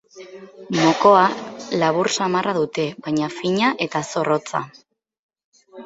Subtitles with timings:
[0.77, 1.25] Mokoa
[1.85, 4.67] labur samarra dute, baina fina eta zorrotza.